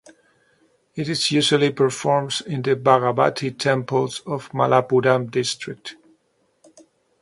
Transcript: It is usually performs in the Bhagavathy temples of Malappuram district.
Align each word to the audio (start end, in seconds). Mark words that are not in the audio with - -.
It 0.95 1.07
is 1.07 1.29
usually 1.29 1.71
performs 1.71 2.41
in 2.41 2.63
the 2.63 2.75
Bhagavathy 2.75 3.55
temples 3.55 4.21
of 4.25 4.49
Malappuram 4.49 5.29
district. 5.29 5.95